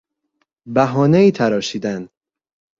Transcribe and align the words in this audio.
بهانهای 0.65 1.31
تراشیدن 1.31 2.07